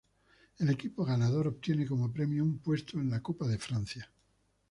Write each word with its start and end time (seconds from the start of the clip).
El 0.57 0.71
equipo 0.71 1.05
ganador 1.05 1.45
obtiene 1.47 1.85
como 1.85 2.11
premio 2.11 2.43
un 2.43 2.57
puesto 2.57 2.99
en 2.99 3.11
la 3.11 3.21
Copa 3.21 3.45
de 3.45 3.59
Francia. 3.59 4.11